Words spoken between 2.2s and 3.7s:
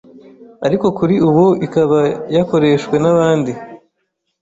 yakoreshwe nabandi